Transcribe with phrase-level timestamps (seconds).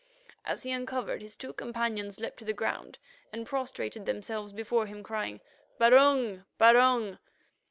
[0.45, 2.97] As he uncovered, his two companions leapt to the ground
[3.31, 5.41] and prostrated themselves before him, crying,
[5.77, 6.43] "Barung!
[6.57, 7.19] Barung!"